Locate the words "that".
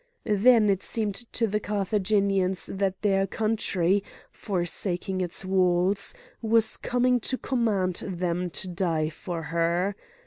2.73-2.99